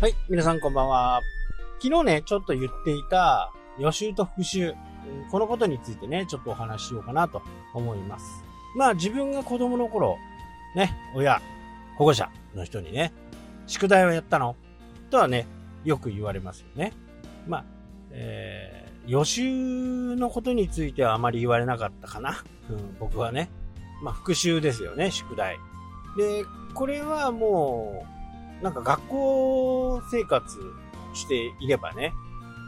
[0.00, 1.22] はい、皆さんこんばんは。
[1.82, 3.50] 昨日ね、ちょっと言っていた
[3.80, 4.72] 予習と復習、
[5.28, 7.42] このことについてね、ちょっとお話ししようかなと
[7.74, 8.24] 思います。
[8.76, 10.16] まあ自分が子供の頃、
[10.76, 11.42] ね、親、
[11.96, 13.12] 保護者の人にね、
[13.66, 14.54] 宿題をやったの？
[15.10, 15.48] とはね、
[15.82, 16.92] よく言われますよね。
[17.48, 17.64] まあ、
[18.12, 22.44] えー、予習のことについてはあまり言われなかったかな。
[22.70, 23.50] うん、僕はね。
[24.00, 25.56] まあ復習ですよね、宿題。
[26.16, 28.17] で、これはもう、
[28.62, 30.58] なんか学校生活
[31.14, 32.12] していればね、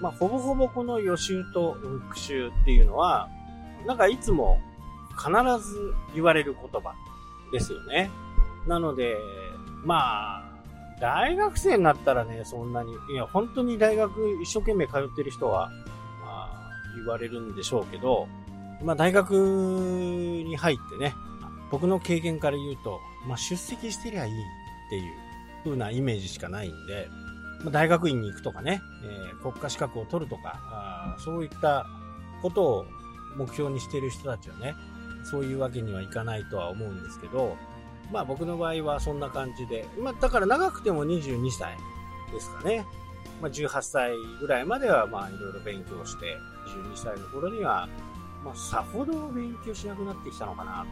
[0.01, 3.29] まあ、ほぼほぼこの予習と復習っていうのは、
[3.87, 4.59] なんかいつも
[5.17, 5.31] 必
[5.67, 6.95] ず言われる言葉
[7.53, 8.11] ですよね。
[8.67, 9.17] なので、
[9.85, 10.51] まあ、
[11.01, 15.71] 大学生になったらね、そんなに、いや、本当に大学一生懸命通ってる人は、
[16.23, 18.29] まあ、言われるんでしょうけど、
[18.83, 21.15] まあ、大学に入ってね、
[21.71, 24.35] 僕の経験から言うと、まあ、出席してりゃいいっ
[24.91, 25.30] ていう
[25.65, 27.09] 風なイメージしかないんで、
[27.65, 31.87] ま大学院に行くとかね、えー、国家資格を取るとかあ、そういった
[32.43, 32.87] ことを
[33.37, 34.75] 目標にしている人たちはね、
[35.25, 37.57] そういうわけにはいかないとは思うんですけど、
[38.13, 41.77] まあ僕の場合はそんな感じで、まあだから長くても22歳
[42.33, 42.85] ですかね。
[43.41, 47.89] まあ18歳ぐらいまではまあいろいろ勉強して、22歳の頃には、
[48.45, 50.87] まあさほど勉強しなくなってきたのかな。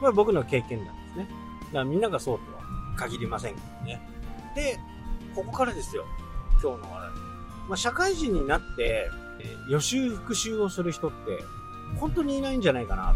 [0.00, 1.28] これは僕の経験なんですね。
[1.66, 2.67] だからみんながそうとは
[2.98, 4.00] 限りませんけどね。
[4.54, 4.78] で、
[5.34, 6.04] ここからですよ。
[6.62, 7.10] 今日の話題。
[7.68, 9.10] まあ、社会人になって、
[9.70, 11.16] 予習復習をする人って、
[11.98, 13.14] 本当にいないんじゃないかな。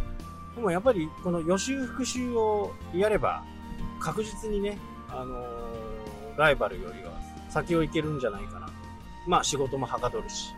[0.55, 3.43] でもやっぱり、この予習復習をやれば、
[4.01, 7.13] 確実にね、あのー、ライバルよりは
[7.49, 8.69] 先を行けるんじゃないかな。
[9.27, 10.53] まあ仕事もはかどるし。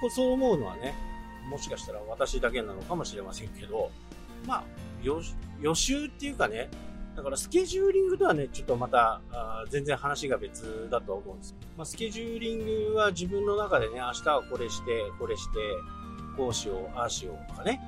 [0.00, 0.94] こうそう思うのはね、
[1.48, 3.90] もしかしたら私だけなのかもしれませんけど、
[4.46, 4.64] まあ、
[5.02, 6.70] 予習っていうかね、
[7.16, 11.54] だからスケジューリングとはね、ちょっとまた、あ全然話が別だと思うんです。
[11.76, 15.58] まあ、スケジューリングは自分の中でね、明日はこれして、これして、
[16.36, 17.80] こうしよう、ああしようとかね、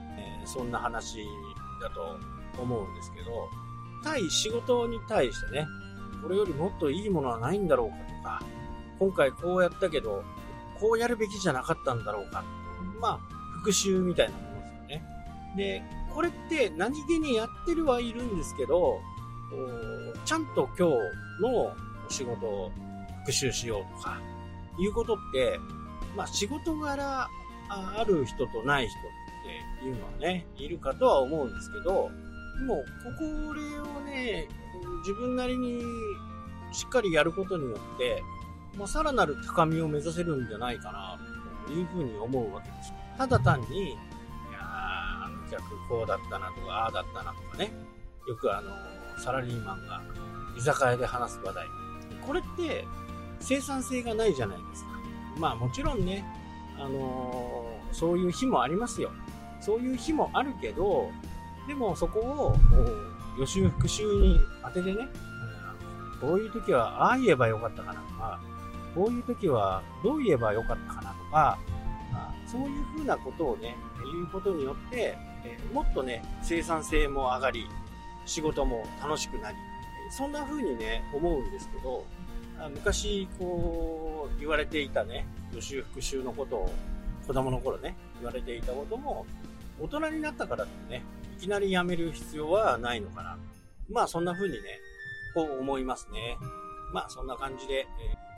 [0.43, 1.19] えー、そんな話
[1.83, 2.19] だと
[2.61, 3.49] 思うんですけど、
[4.05, 5.67] 対仕事に対してね、
[6.23, 8.43] これよりもっといいものはないんだろうかとか、
[8.99, 10.23] 今回こうやったけど、
[10.79, 12.45] こうやるべきじゃなかったんだろうか。
[13.01, 13.19] まあ、
[13.59, 15.05] 復習みたいなものですよね。
[15.57, 15.83] で、
[16.15, 19.01] これって何気にやってるはいるんですけど、
[20.25, 21.75] ちゃんと今日のお
[22.09, 22.73] 仕事を
[23.21, 24.21] 復習しようとか、
[24.79, 25.59] いうことって、
[26.17, 27.29] まあ仕事柄
[27.69, 29.03] ある人とない人っ
[29.81, 32.11] ていうのはね、いるかとは思うんですけど、
[32.59, 32.85] でも、
[33.19, 34.49] これをね、
[35.01, 35.83] 自分なりに
[36.73, 38.23] しっかりやることによって、
[38.77, 41.19] まあ、さらなる高みを目指せるんじゃないかな、
[41.67, 42.93] というふうに思うわけです。
[43.17, 43.97] ただ単に、いや
[44.61, 47.73] あの客こうだったなとか、ああだったなとかね、
[48.29, 48.71] よくあの、
[49.19, 50.03] サラリーマンが
[50.57, 51.67] 居酒屋で話す話題。
[52.27, 52.85] これって
[53.41, 54.91] 生産性がないじゃないですか。
[55.39, 56.25] まあもちろんね、
[56.79, 59.11] あのー、そういう日もありますよ。
[59.61, 61.11] そういう日もあるけど、
[61.69, 62.57] でもそこを
[63.39, 65.09] 予習復習に当ててね、
[66.21, 68.41] こういう時はああ言えばよかったかなとか、
[68.95, 71.59] こういう時はどう言えばよかったかなとか、
[72.47, 73.77] そういうふうなことをね、
[74.13, 75.19] 言うことによって、
[75.73, 77.69] もっとね、生産性も上がり、
[78.27, 79.57] 仕事も楽しくなり、
[80.11, 82.05] そんな風にね、思うんですけど、
[82.75, 86.73] 昔、こう、言われていたね、予習復習のことを、
[87.27, 89.27] 子供の頃ね、言われていたことも、
[89.81, 91.03] 大人になったからってね、
[91.39, 93.37] いきなりやめる必要はないのかな。
[93.91, 94.61] まあ、そんな風にね、
[95.35, 96.39] こう思いますね。
[96.93, 97.87] まあ、そんな感じで、え、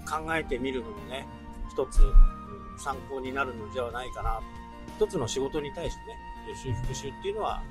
[0.09, 1.27] 考えてみるのもね、
[1.71, 2.00] 一つ、
[2.78, 4.41] 参考になるのではないかな。
[4.97, 6.16] 一つの仕事に対してね、
[6.48, 7.62] 予習復習っていうのは、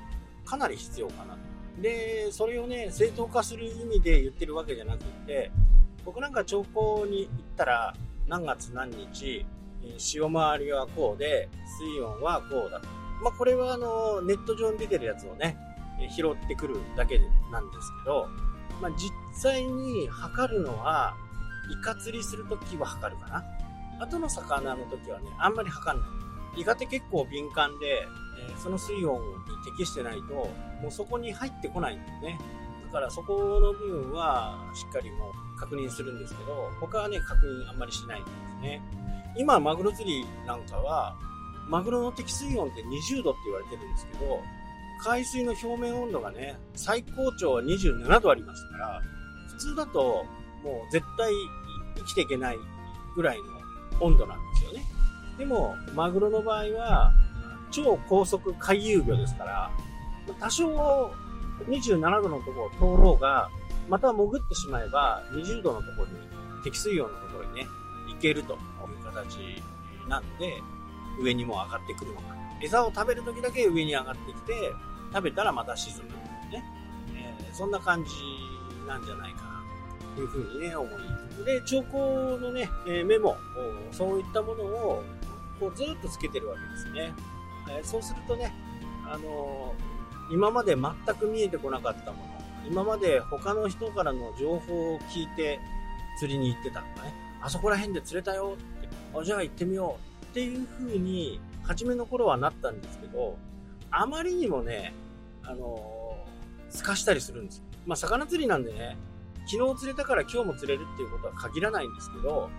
[0.44, 1.40] かなり必要かなと。
[1.80, 5.50] で、それをね、正当化する意味で言ってるわけじゃなくって、
[6.04, 7.94] 僕なんか兆候に行ったら、
[8.26, 9.46] 何月何日、
[9.96, 11.48] 潮回りはこうで、
[11.80, 12.88] 水温はこうだと。
[13.22, 15.56] まあ、これはあの、ネット上に出てるやつをね、
[16.10, 17.18] 拾ってくるだけ
[17.50, 18.28] なんですけど、
[18.80, 21.14] まあ、実際に測るのは、
[21.70, 23.44] イカ釣りするときは測るかな。
[24.00, 26.06] 後の魚の時はね、あんまり測んな
[26.56, 26.60] い。
[26.60, 28.06] イカって結構敏感で、
[28.50, 30.48] え、その水温に適してないと、
[30.82, 32.38] もうそこに入ってこないんだよね。
[32.86, 38.82] だからそこの部分はしっかりもう確認するんですけど、他はね、確認あんまりしないんですね。
[39.36, 41.14] 今、マグロ釣りなんかは、
[41.68, 44.40] マグロの適水温って20度って言われてるんですけど、
[45.04, 49.02] 海水の表面温度がね、最高潮は27度ありますから、
[49.48, 50.24] 普通だと
[50.64, 51.32] もう絶対
[51.96, 52.56] 生きていけない
[53.14, 53.44] ぐらいの
[54.00, 54.84] 温度なんですよね。
[55.36, 57.12] でも、マグロの場合は、
[57.70, 59.70] 超高速回遊魚ですから、
[60.34, 61.12] 多少
[61.66, 63.50] 27度のところを通ろうが、
[63.88, 66.12] また潜ってしまえば20度のところに、
[66.64, 67.66] 適水温のところにね、
[68.18, 68.58] けるという
[69.04, 69.62] 形
[70.08, 70.62] なんで、
[71.20, 72.36] 上にも上がってくるのか。
[72.60, 74.72] 餌を食べる時だけ上に上がってきて、
[75.12, 76.10] 食べたらまた沈む。
[76.50, 76.64] ね。
[77.14, 78.10] えー、そんな感じ
[78.86, 79.62] なんじゃないかな、
[80.16, 80.98] というふうにね、思いま
[81.30, 81.44] す。
[81.44, 83.36] で、兆候のね、えメモ、
[83.92, 85.04] そういったものを、
[85.60, 87.14] こうずっとつけてるわけですね。
[87.70, 88.52] えー、そうするとね、
[89.06, 89.97] あのー、
[90.30, 92.24] 今まで全く見えてこなかったもの、
[92.68, 95.58] 今まで他の人からの情報を聞いて
[96.18, 98.56] 釣りに行ってたのがね、あそこら辺で釣れたよ。
[98.56, 98.88] って、
[99.18, 100.24] あ、じゃあ行ってみよう。
[100.26, 103.36] っていう風に、初めの頃はなったんですけど、
[103.90, 104.94] あまりにもね、
[105.42, 106.24] あの、
[106.70, 107.64] 透かしたりするんですよ。
[107.86, 108.96] まあ、魚釣りなんでね、
[109.46, 112.50] 昨日釣れたから今日も釣れるっていうことは限らないんですけど、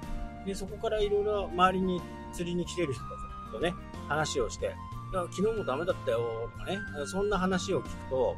[0.45, 2.01] で、そこからいろいろ周りに
[2.33, 3.73] 釣りに来てる人たちとね、
[4.07, 4.75] 話をして、
[5.11, 8.35] 昨日もダメだったよ、とかね、そんな話を聞くと、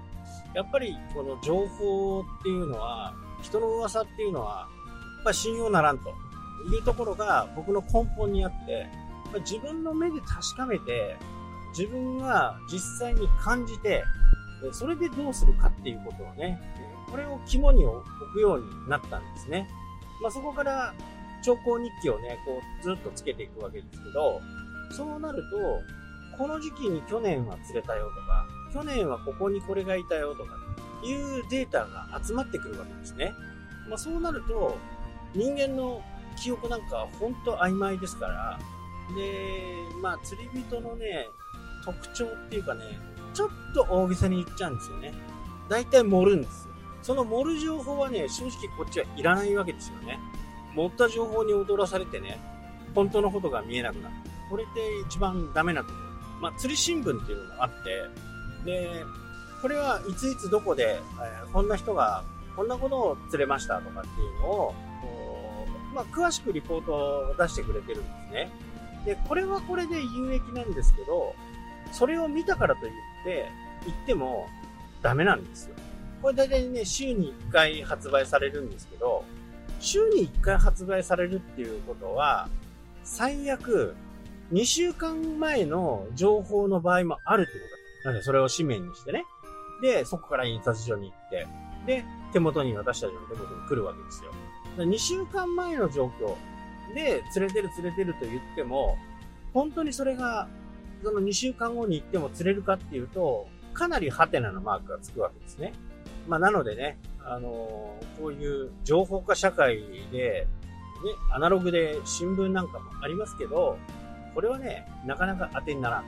[0.54, 4.68] やっぱりこの情報っていうのは、人の噂っていうのは、
[5.18, 6.10] やっぱ信用ならんと
[6.72, 8.88] いうところが僕の根本にあって、
[9.40, 11.18] 自分の目で確かめて、
[11.78, 14.04] 自分が実際に感じて、
[14.72, 16.62] それでどうするかっていうことをね、
[17.10, 18.04] これを肝に置
[18.34, 19.68] くようになったんですね。
[20.22, 20.94] まあ、そこから
[21.44, 24.40] 兆候日記をね、こうずっとつけていくわけですけど、
[24.92, 25.82] そうなると、
[26.38, 30.56] この時期に去年は釣れたよとか、去年はここにこれがいたよとか、
[31.04, 33.34] いうデータが集まってくるわけですね。
[33.90, 34.78] まあ、そうなると、
[35.34, 36.02] 人間の
[36.42, 38.60] 記憶なんか本当曖昧ですから、
[39.16, 41.28] で、まあ、釣り人のね、
[41.84, 42.84] 特徴っていうかね、
[43.34, 45.14] ちょっと大げさに言っちゃうんですよね。
[45.70, 46.74] 大体盛るんですよ。
[47.02, 50.20] その盛る情報はね、正直こっちはいらないわけですよね。
[50.76, 52.40] 盛った情報に踊らされてね、
[52.94, 54.16] 本当のことが見えなくなる。
[54.50, 56.11] これって一番ダメなところ。
[56.42, 58.10] まあ、釣り新聞っていうのがあって、
[58.66, 59.06] で、
[59.62, 62.24] これはいついつどこで、えー、こんな人が
[62.56, 64.76] こんなことを釣れましたとかっていうのを、
[65.94, 66.94] まあ、詳しくリポート
[67.32, 68.52] を出してくれてるんですね。
[69.06, 71.36] で、これはこれで有益なんですけど、
[71.92, 72.92] それを見たからといっ
[73.24, 73.50] て、
[73.86, 74.48] 言っても
[75.02, 75.76] ダメなんですよ。
[76.22, 79.24] これ大体ね、週に1回発売されるんですけど、
[79.80, 82.48] 週に1回発売されるっていうことは、
[83.04, 83.96] 最悪、
[84.52, 87.60] 2週間前の情報の場合もあるってこ
[88.04, 89.26] となんで、それを紙面にしてね。
[89.82, 91.48] で、そこから印刷所に行って、
[91.86, 94.32] で、手元に私たちの手元に来るわけですよ。
[94.78, 96.36] 2週間前の状況
[96.94, 98.98] で、釣れてる釣れてると言っても、
[99.54, 100.48] 本当にそれが、
[101.04, 105.74] その2週間後に行っても釣れるかっていうと、かなりハテナのマークがつくわけですね。
[106.28, 109.80] まあ、なのでね、あのー、こういう情報化社会
[110.12, 110.48] で、
[111.04, 113.78] ね、アナログで新聞なんかもありますけど、
[114.34, 116.06] これはね、なかなか当てにならん。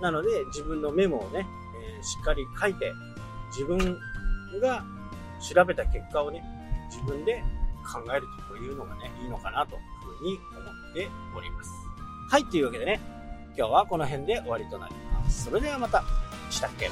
[0.00, 1.46] なので、自分のメモをね、
[1.96, 2.92] えー、しっかり書いて、
[3.50, 3.78] 自分
[4.60, 4.84] が
[5.40, 6.42] 調べた結果をね、
[6.90, 7.42] 自分で
[7.92, 9.80] 考えるというのがね、いいのかなという
[10.18, 10.60] ふうに思
[10.90, 11.70] っております。
[12.30, 13.00] はい、というわけでね、
[13.56, 15.44] 今日はこの辺で終わりとなります。
[15.44, 16.02] それではまた、
[16.50, 16.90] したっけ？